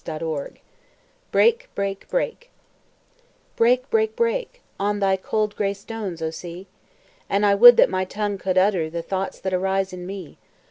LOWELL 0.07 0.47
BREAK, 1.31 1.69
BREAK, 1.75 2.09
BREAK 2.09 2.49
Break, 3.55 3.87
break, 3.91 4.15
break, 4.15 4.63
On 4.79 4.99
thy 4.99 5.15
cold 5.15 5.55
gray 5.55 5.75
stones, 5.75 6.23
O 6.23 6.31
Sea! 6.31 6.65
And 7.29 7.45
I 7.45 7.53
would 7.53 7.77
that 7.77 7.87
my 7.87 8.03
tongue 8.05 8.39
could 8.39 8.57
utter 8.57 8.89
The 8.89 9.03
thoughts 9.03 9.39
that 9.41 9.53
arise 9.53 9.93
in 9.93 10.07
me. 10.07 10.39